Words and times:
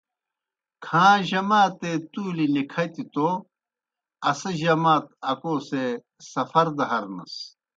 کھاں 0.85 1.15
جماتے 1.29 1.91
تُولیْ 2.11 2.47
نِکَھتیْ 2.53 3.03
توْ 3.13 3.27
اسہ 4.29 4.51
جمات 4.59 5.05
اکو 5.31 5.53
سے 5.67 5.83
سفر 6.31 6.67
دہ 6.77 6.85
ہَرنَس۔ 6.89 7.35